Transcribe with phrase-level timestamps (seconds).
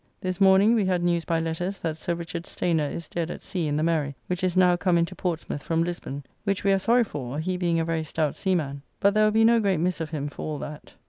[0.21, 3.67] This morning we had news by letters that Sir Richard Stayner is dead at sea
[3.67, 7.03] in the Mary, which is now come into Portsmouth from Lisbon; which we are sorry
[7.03, 8.81] for, he being a very stout seaman.
[8.99, 10.95] But there will be no great miss of him for all that.